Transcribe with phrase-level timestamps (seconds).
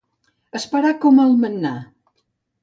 [0.59, 1.75] Esperar com el mannà.